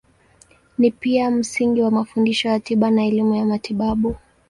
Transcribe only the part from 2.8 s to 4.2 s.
na elimu ya matibabu.